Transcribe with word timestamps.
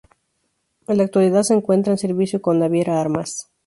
En 0.87 0.97
la 0.97 1.03
actualidad 1.03 1.43
se 1.43 1.53
encuentra 1.53 1.93
en 1.93 1.99
servicio 1.99 2.41
con 2.41 2.57
Naviera 2.57 2.99
Armas. 2.99 3.51